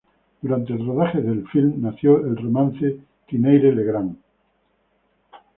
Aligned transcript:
Durante 0.41 0.73
el 0.73 0.83
rodaje 0.83 1.21
del 1.21 1.47
filme 1.49 1.75
nació 1.77 2.25
el 2.25 2.35
romance 2.35 2.97
Tinayre-Legrand. 3.27 4.17